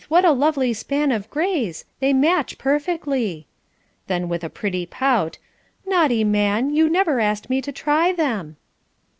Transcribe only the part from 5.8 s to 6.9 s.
"Naughty man, you